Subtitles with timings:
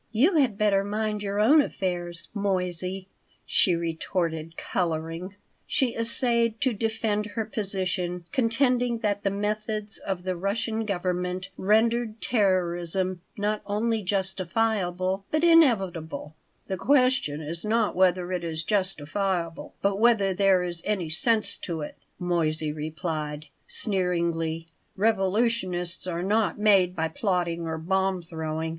[0.11, 3.07] "You had better mind your own affairs, Moissey,"
[3.45, 5.35] she retorted, coloring
[5.67, 12.19] She essayed to defend her position, contending that the methods of the Russian Government rendered
[12.19, 16.33] terrorism not only justifiable, but inevitable
[16.65, 21.81] "The question is not whether it is justifiable, but whether there is any sense to
[21.81, 24.67] it," Moissey replied, sneeringly.
[24.97, 28.69] "Revolutions are not made by plotting or bomb throwing.